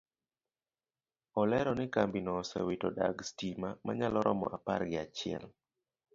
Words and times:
Olero 1.41 1.71
ni 1.75 1.85
kambino 1.95 2.31
osewito 2.41 2.87
dag 2.97 3.17
stima 3.29 3.69
manyalo 3.85 4.19
romo 4.27 4.45
apar 4.57 4.81
gi 4.89 4.97
achiel 5.05 5.43